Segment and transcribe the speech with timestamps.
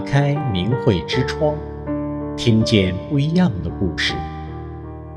[0.00, 1.54] 打开明慧之窗，
[2.34, 4.14] 听见不一样的故事。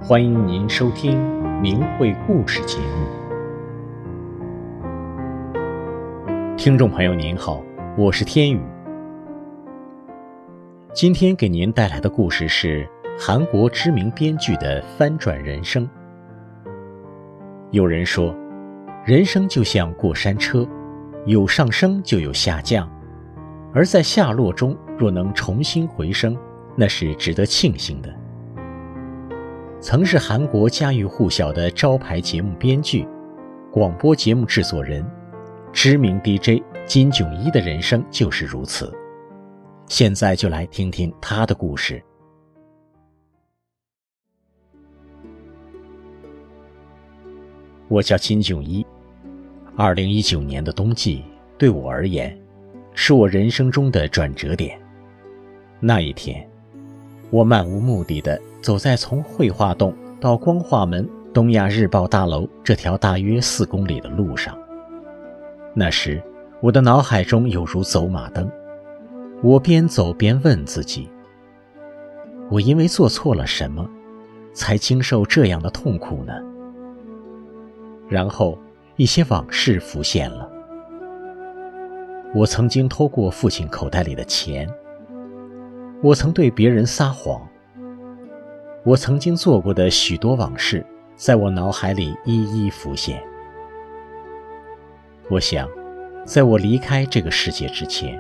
[0.02, 1.18] 欢迎您收听
[1.62, 3.08] 明慧故事节目。
[6.58, 7.64] 听众朋友您好，
[7.98, 8.60] 我是天宇。
[10.92, 12.86] 今天给您带来的故事是
[13.18, 15.90] 韩国知名编剧的翻转人生。
[17.72, 18.36] 有人说，
[19.06, 20.68] 人生就像过山车，
[21.26, 22.86] 有上升就有下降。
[23.74, 26.38] 而在下落中，若能重新回升，
[26.76, 28.14] 那是值得庆幸的。
[29.82, 33.08] 曾是韩国家喻户晓的招牌节目编剧、
[33.72, 35.04] 广播节目制作人、
[35.74, 38.94] 知名 DJ 金炯一的人生就是如此。
[39.88, 42.02] 现在就来听听他的故事。
[47.88, 48.86] 我叫金炯一。
[49.76, 51.24] 二零一九年的冬季，
[51.58, 52.40] 对我而言，
[52.94, 54.80] 是我人生中的转折点。
[55.80, 56.48] 那一天，
[57.30, 64.58] 我漫无目的地走在从绘画洞到光化门东亚日报大楼这条大约四公里的路上。
[65.74, 66.22] 那时，
[66.62, 68.50] 我的脑海中有如走马灯。
[69.42, 71.10] 我边走边问自己：
[72.50, 73.90] 我因为做错了什么，
[74.54, 76.34] 才经受这样的痛苦呢？
[78.08, 78.58] 然后，
[78.96, 80.50] 一些往事浮现了。
[82.36, 84.68] 我曾经偷过父亲口袋里的钱，
[86.02, 87.48] 我曾对别人撒谎，
[88.84, 90.84] 我曾经做过的许多往事，
[91.16, 93.24] 在我脑海里一一浮现。
[95.30, 95.70] 我想，
[96.26, 98.20] 在我离开这个世界之前，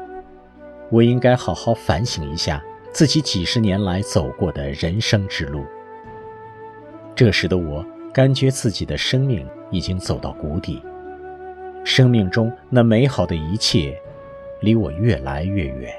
[0.92, 5.66] 我应该好好反省一下自己几十年来走过的人生之路。
[7.16, 7.83] 这时的我，
[8.14, 10.83] 感觉自己的生命已经走到谷底。
[11.86, 14.00] 生命中那美好的一切，
[14.64, 15.94] 离我越来越远。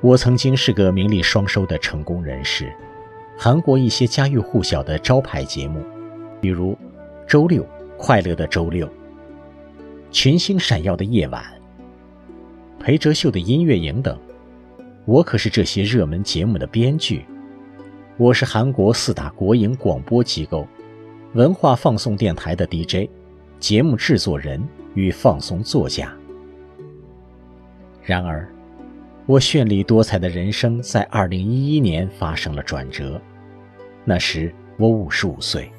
[0.00, 2.72] 我曾经是个名利双收的成功人士，
[3.36, 5.80] 韩国一些家喻户晓的招牌节目，
[6.40, 6.72] 比如
[7.26, 7.64] 《周六
[7.96, 8.86] 快乐的周六》、
[10.10, 11.42] 《群星闪耀的夜晚》、
[12.82, 14.18] 裴哲秀的音乐营等，
[15.04, 17.24] 我可是这些热门节目的编剧。
[18.16, 20.66] 我是韩国四大国营广播机构。
[21.34, 23.08] 文化放送电台的 DJ、
[23.60, 24.62] 节目制作人
[24.94, 26.12] 与放送作家。
[28.02, 28.48] 然而，
[29.26, 33.20] 我绚丽多彩的人生在2011年发生了转折。
[34.04, 35.70] 那时我55岁，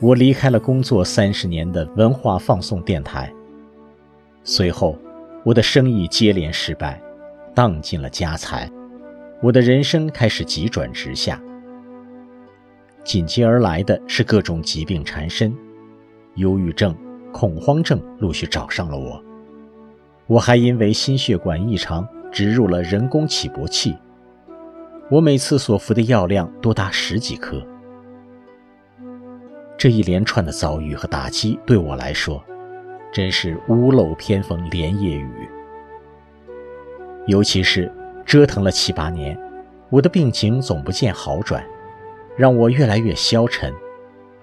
[0.00, 3.32] 我离开了工作三十年的文化放送电台。
[4.44, 4.98] 随后，
[5.44, 7.00] 我的生意接连失败，
[7.54, 8.70] 荡尽了家财，
[9.40, 11.40] 我的人生开始急转直下。
[13.02, 15.56] 紧接而来的是各种疾病缠身，
[16.36, 16.96] 忧郁症、
[17.32, 19.22] 恐慌症陆续找上了我。
[20.26, 23.96] 我还因为心血管异常植入了人工起搏器，
[25.10, 27.62] 我每次所服的药量多达十几颗。
[29.78, 32.42] 这一连串的遭遇和打击对我来说，
[33.12, 35.48] 真是屋漏偏逢连夜雨。
[37.26, 37.92] 尤其是
[38.24, 39.38] 折腾了七八年，
[39.90, 41.64] 我的病情总不见好转。
[42.36, 43.72] 让我越来越消沉，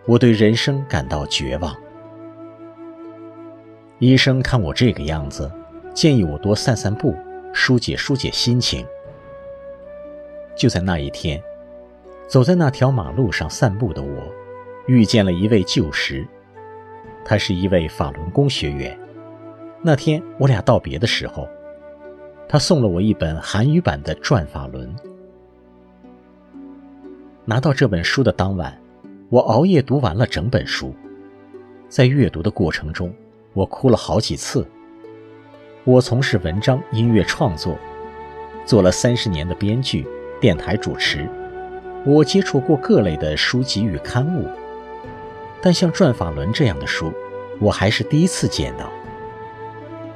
[0.07, 1.75] 我对人生感到绝望。
[4.05, 5.49] 医生看我这个样子，
[5.93, 7.15] 建议我多散散步，
[7.53, 8.85] 疏解疏解心情。
[10.57, 11.41] 就在那一天，
[12.27, 14.21] 走在那条马路上散步的我，
[14.87, 16.27] 遇见了一位旧识，
[17.23, 18.99] 他是一位法轮功学员。
[19.81, 21.47] 那天我俩道别的时候，
[22.45, 24.93] 他送了我一本韩语版的《转法轮》。
[27.45, 28.77] 拿到这本书的当晚，
[29.29, 30.93] 我熬夜读完了整本书。
[31.87, 33.13] 在阅读的过程中，
[33.53, 34.67] 我哭了好几次。
[35.83, 37.77] 我从事文章、音乐创作，
[38.65, 40.07] 做了三十年的编剧、
[40.39, 41.27] 电台主持。
[42.05, 44.47] 我接触过各类的书籍与刊物，
[45.61, 47.13] 但像《转法轮》这样的书，
[47.59, 48.91] 我还是第一次见到。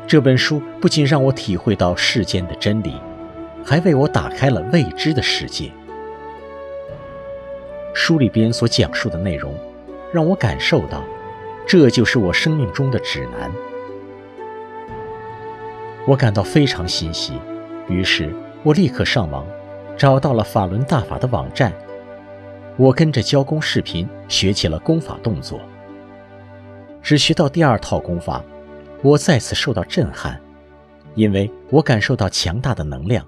[0.08, 2.94] 这本书不仅让我体会到世间的真理，
[3.64, 5.72] 还为我打开了未知的世界。
[7.94, 9.54] 书里边所讲述的内容，
[10.14, 11.04] 让我感受到，
[11.68, 13.52] 这就是我生命中的指南。
[16.08, 17.34] 我感到非常欣喜，
[17.90, 18.34] 于是
[18.64, 19.46] 我立刻上网，
[19.98, 21.74] 找到了法轮大法的网站。
[22.78, 25.60] 我跟着教功视频学起了功法动作。
[27.02, 28.42] 只学到第二套功法，
[29.02, 30.40] 我再次受到震撼，
[31.16, 33.28] 因为我感受到强大的能量，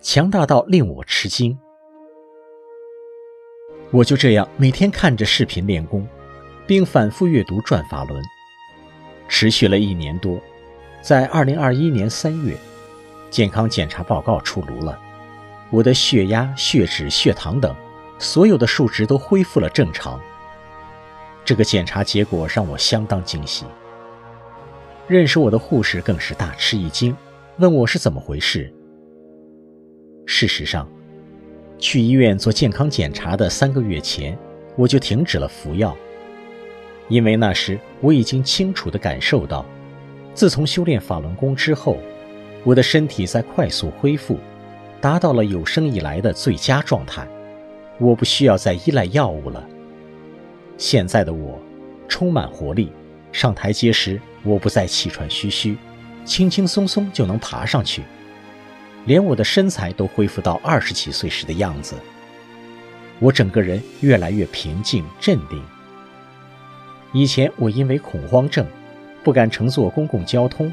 [0.00, 1.58] 强大到令我吃惊。
[3.90, 6.06] 我就这样每天看着视频练功，
[6.66, 8.22] 并反复阅读《转法轮》，
[9.28, 10.40] 持续了一年多。
[11.00, 12.56] 在二零二一年三月，
[13.30, 14.98] 健康检查报告出炉了，
[15.70, 17.74] 我的血压、血脂、血糖等
[18.18, 20.20] 所有的数值都恢复了正常。
[21.44, 23.64] 这个检查结果让我相当惊喜。
[25.06, 27.16] 认识我的护士更是大吃一惊，
[27.58, 28.74] 问我是怎么回事。
[30.26, 30.88] 事实上，
[31.78, 34.36] 去医院做健康检查的三个月前，
[34.74, 35.96] 我就停止了服药，
[37.08, 39.64] 因为那时我已经清楚地感受到，
[40.34, 41.98] 自从修炼法轮功之后，
[42.64, 44.38] 我的身体在快速恢复，
[45.00, 47.26] 达到了有生以来的最佳状态，
[47.98, 49.64] 我不需要再依赖药物了。
[50.76, 51.58] 现在的我
[52.08, 52.90] 充满活力，
[53.30, 55.76] 上台阶时我不再气喘吁吁，
[56.24, 58.02] 轻轻松松就能爬上去。
[59.04, 61.94] 连我的身材都恢复到二十几岁时的样子，
[63.20, 65.62] 我整个人越来越平静镇定。
[67.16, 68.66] 以前我因为恐慌症，
[69.24, 70.70] 不敢乘坐公共交通，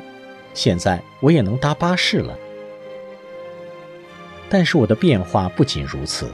[0.54, 2.38] 现在我也能搭巴士了。
[4.50, 6.28] 但是我的变化不仅如此，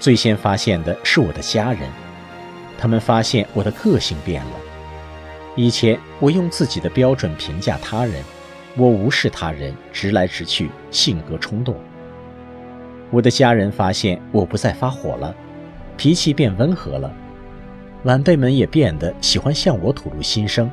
[0.00, 1.90] 最先发现的是我的家人，
[2.78, 4.52] 他们发现我的个性变了。
[5.54, 8.24] 以前我用自己的标准评价他人。
[8.78, 11.76] 我无视他人，直来直去，性格冲动。
[13.10, 15.34] 我的家人发现我不再发火了，
[15.98, 17.12] 脾气变温和了。
[18.04, 20.70] 晚辈们也变得喜欢向我吐露心声，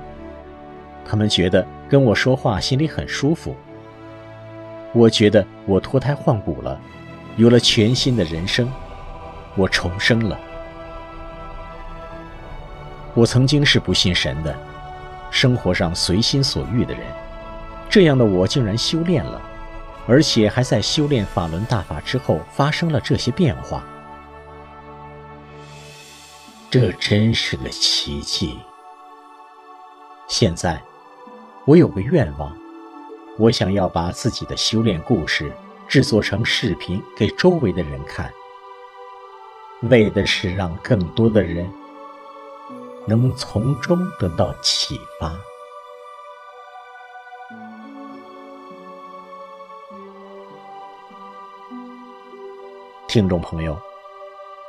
[1.04, 3.56] 他们觉得跟我说话心里很舒服。
[4.94, 6.80] 我觉得我脱胎换骨了，
[7.36, 8.72] 有了全新的人生，
[9.56, 10.40] 我重生了。
[13.14, 14.56] 我曾经是不信神的，
[15.32, 17.02] 生活上随心所欲的人。
[17.90, 19.42] 这样的我竟然修炼了，
[20.08, 23.84] 而且还在修炼法轮大法之后发生了这些变化，
[26.78, 28.60] 这真是个奇迹。
[30.28, 30.84] 现在，
[31.64, 32.54] 我有个愿望，
[33.38, 35.50] 我想要把自己的修炼故事
[35.88, 38.30] 制作成视频给周围的人看，
[39.84, 41.66] 为的是让更多的人
[43.08, 45.34] 能从中得到启发。
[53.08, 53.80] 听众朋友，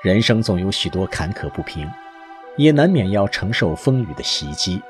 [0.07, 1.91] 人生总有许多坎坷不平，
[2.57, 4.81] 也难免要承受风雨的袭击。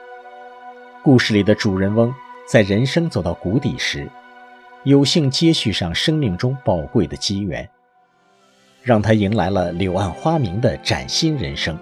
[1.03, 2.15] 故事里的主人翁
[2.47, 4.07] 在人生走到谷底时，
[4.85, 7.67] 有幸接续上生命中宝贵的机缘，
[8.83, 11.79] 让他迎来了柳暗花明的崭新人生，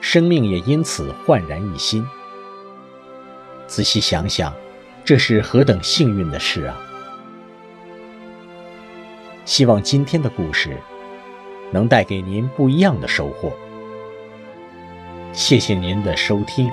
[0.00, 2.06] 生命也因此焕然一新。
[3.66, 4.54] 仔细想想，
[5.04, 6.80] 这是何等幸运的事啊！
[9.44, 10.78] 希望今天的故事。
[11.72, 13.52] 能带给您不一样的收获。
[15.32, 16.70] 谢谢您的收听。